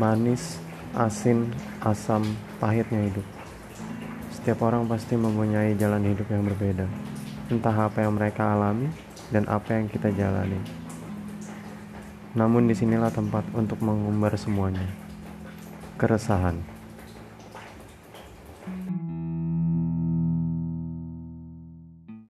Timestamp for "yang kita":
9.76-10.12